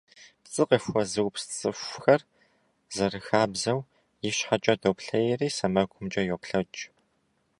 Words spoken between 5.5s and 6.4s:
сэмэгумкӀэ